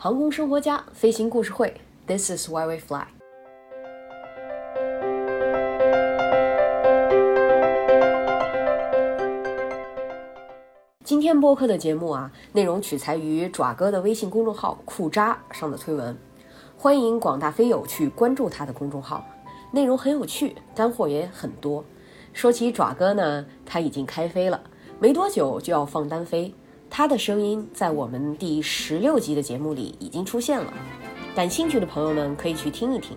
[0.00, 1.74] 航空生活家飞行故事会
[2.06, 3.04] ，This is why we fly。
[11.02, 16.16] 今天播客的节目啊，内容取材于爪哥的微信公众号“酷渣”上的推文，
[16.76, 19.26] 欢迎广大飞友去关注他的公众号，
[19.72, 21.84] 内容很有趣，干货也很多。
[22.32, 24.62] 说起爪哥呢，他已经开飞了，
[25.00, 26.54] 没多久就要放单飞。
[26.90, 30.72] 他的声音在我们第十六集的节目里已经出现了，
[31.34, 33.16] 感兴趣的朋友们可以去听一听。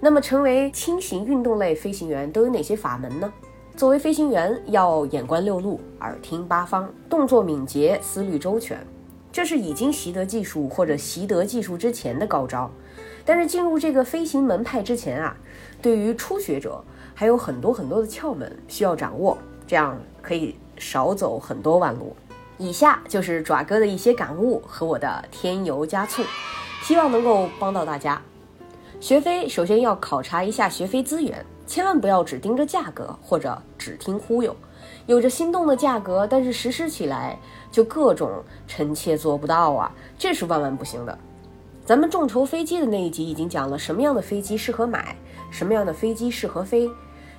[0.00, 3.32] 那么，成为轻型运动类飞行员都有哪些法门呢？
[3.74, 8.78] 作为飞行员，要眼观六路，耳听八方，动作敏捷，思虑周全，
[9.32, 12.70] 这是已经习得技术或者习得技术之前的高招。
[13.24, 15.36] 但是进入这个飞行门派之前啊，
[15.82, 16.82] 对于初学者
[17.14, 19.36] 还有很多很多的窍门需要掌握，
[19.66, 22.14] 这样可以少走很多弯路。
[22.58, 26.24] 以下就是爪哥的一些感悟和我的添油加醋，
[26.82, 28.20] 希望能够帮到大家。
[29.00, 34.56] 学飞首先要考察一下学飞资源，千万不要只盯着价格或者只听忽悠，
[35.06, 37.38] 有着心动的价格，但是实施起来
[37.70, 41.16] 就各种臣妾做不到啊，这是万万不行的。
[41.84, 45.16] 咱们众筹飞机的那一集已经讲了什么样的飞机适合买，
[45.48, 46.90] 什么样的飞机适合飞，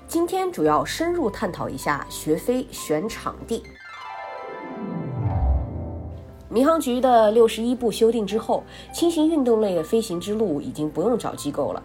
[0.07, 3.61] 今天主要深入探讨一下学飞选场地。
[6.49, 11.83] 民航局的六十一部修订之后，轻型运动类的飞行之路已经不用找机构了，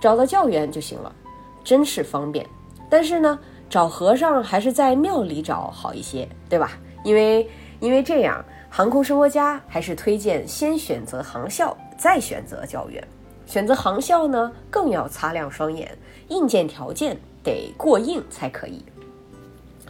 [0.00, 1.14] 找到教员就行了，
[1.62, 2.46] 真是方便。
[2.88, 6.78] 但是呢，找和尚还是在庙里找好一些，对吧？
[7.04, 7.46] 因为
[7.78, 13.06] 因为这样，航空生活家还是推荐先选择航校，再选择教员。
[13.44, 15.96] 选择航校呢，更要擦亮双眼，
[16.28, 18.82] 硬件条件得过硬才可以。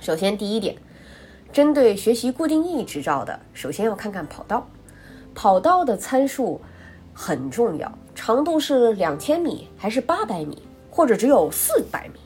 [0.00, 0.75] 首先第一点。
[1.53, 4.65] 针对学习固定翼执照的，首先要看看跑道，
[5.34, 6.61] 跑道的参数
[7.12, 12.21] 很重要，长度是两千米还是八百米，或者只有四百米，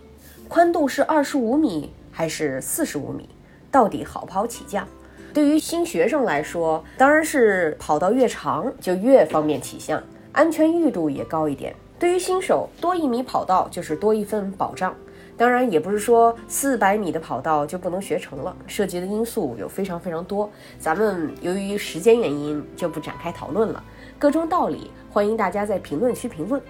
[0.47, 3.27] 宽度是二十五米还是四十五米，
[3.71, 4.87] 到底好跑起降？
[5.33, 10.03] 对于新学生来说，当然是跑道越长就越方便起降，
[10.33, 11.75] 安全裕度也高一点。
[11.99, 14.95] 对于新手，多一米跑道就是多一份保障。
[15.37, 20.49] 当然，也不是说四百米的跑道就不能学成了，涉及的因素有非常非常多。
[20.79, 23.83] 咱们由于时间原因就不展开讨论了。
[24.17, 26.63] 各种道理，欢迎大家在评论区评论。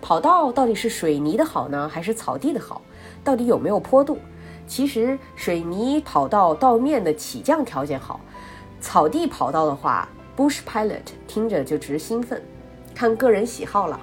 [0.00, 2.80] 跑道到底是水泥的好呢，还是草地的好？
[3.22, 4.16] 到底有没有坡度？
[4.66, 8.18] 其实水泥跑道道面的起降条件好，
[8.80, 12.42] 草地跑道的话，Bush Pilot 听着就直兴奋。
[12.94, 14.00] 看个人喜好了。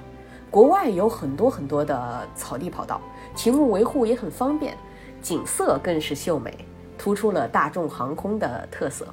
[0.50, 3.00] 国外有很多很多的草地跑道。
[3.34, 4.76] 勤务维护也很方便，
[5.22, 6.52] 景色更是秀美，
[6.96, 9.06] 突出了大众航空的特色。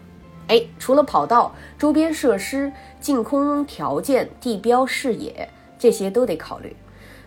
[0.48, 5.48] 哎，除了跑道周边设施、净空条件、地标视野
[5.78, 6.76] 这些都得考虑。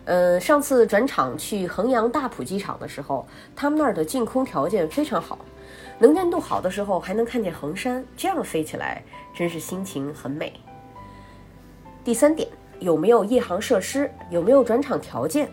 [0.05, 5.37] 呃，上次转场去衡阳大浦机场的时候，他们那儿的净空条件非常好，
[5.99, 9.03] 能见度好的时候还能看见衡山，这样飞起来
[9.35, 10.51] 真是心情很美。
[12.03, 14.09] 第三点，有没有夜航设施？
[14.29, 15.49] 有没有转场条件？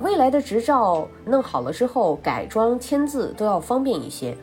[0.00, 4.34] 未来的执照弄好了之后，改装签字都要方便一些，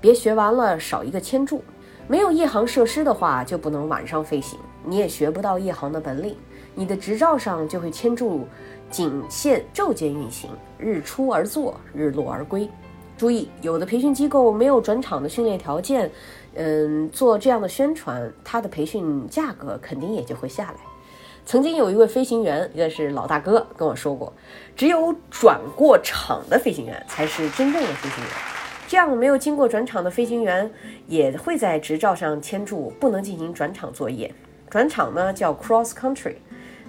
[0.00, 1.62] 别学完了少一个签注。
[2.08, 6.36] 没有夜航设施的话，就不能晚上飞行，你也学不到夜航的本领。
[6.74, 8.46] 你的执照上就会签注
[8.90, 12.68] 仅限昼间运行，日出而作，日落而归。
[13.16, 16.10] 注意，有的培训机构没有转场的训练条件，
[16.54, 20.93] 嗯，做这样的宣传，它的培训价格肯定也就会下来。
[21.46, 24.32] 曾经有一位飞行员，一个是老大哥跟我说过，
[24.74, 28.32] 只有转过场的飞行员才是真正的飞行员。
[28.88, 30.70] 这样没有经过转场的飞行员
[31.06, 34.32] 也会在执照上签注不能进行转场作业。
[34.70, 36.36] 转场呢叫 cross country，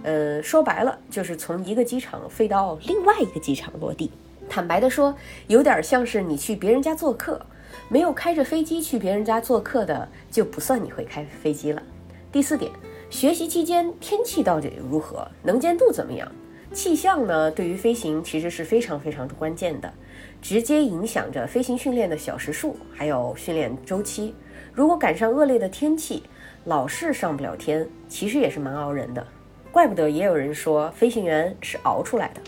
[0.04, 4.10] 呃，说白了就是从一个机场飞到另外一个机场落地。
[4.48, 5.14] 坦白的说，
[5.48, 7.46] 有点像是你去别人家做客，
[7.90, 11.84] 没有开着飞机去别人家做客的，就不算你会开飞机了。
[12.32, 12.72] 第四点。
[13.10, 15.28] 学习期间天气到底如何？
[15.44, 16.30] 能见度怎么样？
[16.74, 17.50] 气象呢？
[17.52, 19.94] 对于飞行其实是非常非常关键的，
[20.42, 24.36] 直接影响着飞行训练的小时数，还有训练周期。
[24.74, 26.24] 如果赶上恶劣的天气，
[26.66, 29.26] 老是上不了天，其实也是蛮熬人的。
[29.72, 32.42] 怪不得也有人说飞行员是熬出来的，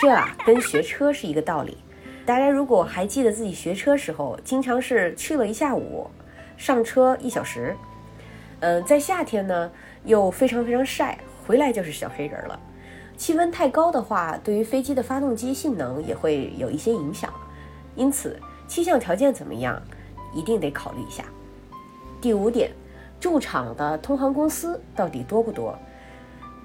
[0.00, 1.76] 这啊跟学车是一个道理。
[2.24, 6.08] 大家如果还记得自己学车时候，经常是去了一下午，
[6.56, 7.76] 上车一小时。
[8.60, 9.70] 嗯，在夏天呢。
[10.08, 12.58] 又非常非常晒，回来就是小黑人了。
[13.18, 17.30] 气温太高的话，对于飞机的发动机性能也会有一些影响。
[17.94, 19.80] 因此，气象条件怎么样，
[20.32, 21.26] 一定得考虑一下。
[22.22, 22.70] 第五点，
[23.20, 25.78] 驻场的通航公司到底多不多？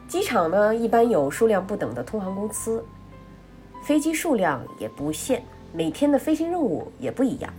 [0.07, 2.81] 机场呢，一般有数量不等的通航公司，
[3.83, 5.43] 飞机数量也不限，
[5.73, 7.53] 每天的飞行任务也不一样，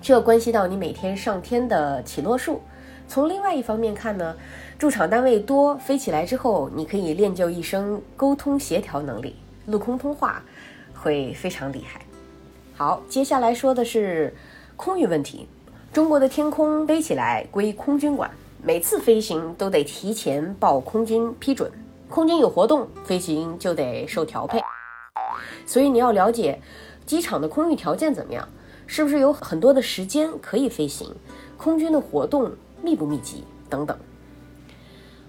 [0.00, 2.60] 这关系到你每天上天的起落数。
[3.06, 4.34] 从另外一方面看呢，
[4.78, 9.36] 驻场单位多，飞起来之后，你可以练就一身沟通协调能力，
[9.66, 10.42] 陆空通话
[10.94, 12.00] 会非常厉害。
[12.74, 14.34] 好，接下来说的是
[14.76, 15.46] 空域问题。
[15.92, 18.28] 中国的天空飞起来归空军管，
[18.62, 21.70] 每次飞行都得提前报空军批准，
[22.08, 24.60] 空军有活动，飞行就得受调配。
[25.64, 26.60] 所以你要了解
[27.06, 28.48] 机场的空域条件怎么样，
[28.88, 31.14] 是不是有很多的时间可以飞行，
[31.56, 32.50] 空军的活动
[32.84, 33.98] 密不密集等等。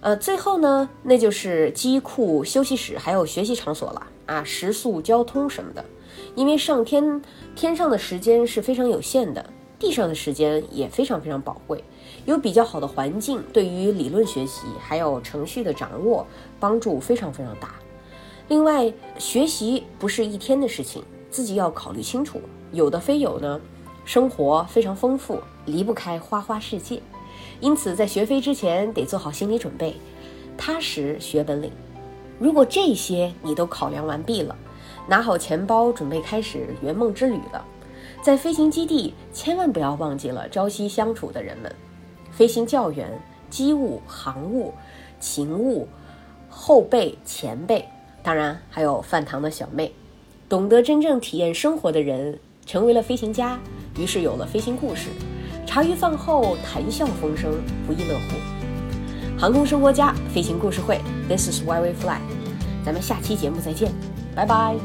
[0.02, 5.84] 呃，最后呢，那就是机库、休息室还有学习场所了啊，食宿、交通什么的。
[6.36, 7.22] 因为上天
[7.56, 9.44] 天上的时间是非常有限的。
[9.78, 11.84] 地上的时间也非常非常宝贵，
[12.25, 16.25] 有比较好的环境，对于理论学习还有程序的掌握
[16.62, 17.75] 帮助非常非常大。
[18.48, 22.40] 另外，学习不是一天的事情，自己要考虑清楚。
[22.72, 23.60] 有的飞友呢，
[24.06, 27.01] 生活非常丰富，离不开花花世界，
[27.60, 29.96] 因此在学飞之前得做好心理准备，
[30.57, 31.72] 踏实学本领。
[32.38, 34.56] 如果这些你都考量完毕了，
[35.07, 37.66] 拿好钱包，准备开始圆梦之旅了。
[38.22, 41.74] 在飞行基地，千万不要忘记了朝夕相处的人们，
[42.31, 43.10] 飞行教员、
[43.50, 44.74] 机务、航务、
[45.19, 45.88] 勤务、
[46.50, 47.88] 后辈、前辈，
[48.22, 49.94] 当然还有饭堂的小妹，
[50.50, 53.60] 懂得真正体验生活的人，成为了飞行家，
[53.98, 55.10] 于是有了飞行故事。
[55.75, 57.51] 茶余饭后谈笑风生，
[57.86, 59.38] 不亦乐乎。
[59.38, 62.22] 航空生活家飞行故事会，This is why we fly。
[62.86, 63.92] 咱们下期节目再见，
[64.33, 64.77] 拜拜。